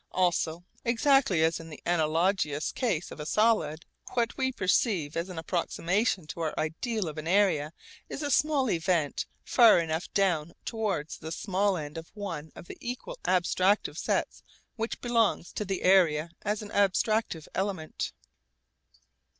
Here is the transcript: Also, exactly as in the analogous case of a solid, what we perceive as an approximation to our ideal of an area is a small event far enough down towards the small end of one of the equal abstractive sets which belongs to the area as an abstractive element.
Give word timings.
Also, 0.13 0.65
exactly 0.83 1.43
as 1.43 1.59
in 1.59 1.69
the 1.69 1.79
analogous 1.85 2.71
case 2.71 3.11
of 3.11 3.19
a 3.19 3.25
solid, 3.27 3.85
what 4.13 4.35
we 4.35 4.51
perceive 4.51 5.15
as 5.15 5.29
an 5.29 5.37
approximation 5.37 6.25
to 6.25 6.39
our 6.39 6.55
ideal 6.59 7.07
of 7.07 7.19
an 7.19 7.27
area 7.27 7.71
is 8.09 8.23
a 8.23 8.31
small 8.31 8.67
event 8.71 9.27
far 9.43 9.77
enough 9.79 10.11
down 10.15 10.53
towards 10.65 11.19
the 11.19 11.31
small 11.31 11.77
end 11.77 11.99
of 11.99 12.09
one 12.15 12.51
of 12.55 12.65
the 12.65 12.79
equal 12.81 13.19
abstractive 13.25 13.95
sets 13.95 14.41
which 14.75 14.99
belongs 15.01 15.53
to 15.53 15.63
the 15.63 15.83
area 15.83 16.31
as 16.41 16.63
an 16.63 16.69
abstractive 16.71 17.47
element. 17.53 18.11